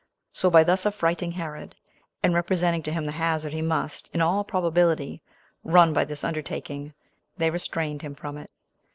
[0.33, 1.75] So by thus affrighting Herod,
[2.23, 5.21] and representing to him the hazard he must, in all probability,
[5.63, 6.95] run by this undertaking,
[7.37, 8.49] they restrained him from it.